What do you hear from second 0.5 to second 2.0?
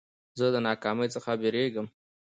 د ناکامۍ څخه بېرېږم.